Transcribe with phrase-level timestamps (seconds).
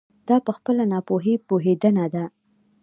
[0.27, 2.23] دا په خپلې ناپوهي پوهېدنه ده.